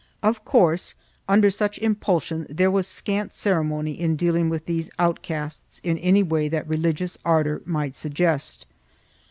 [0.23, 0.95] Of course
[1.29, 6.47] under such impulsion there was scant ceremony in dealing with these outcasts in any way
[6.47, 8.65] that religious ardor might suggest.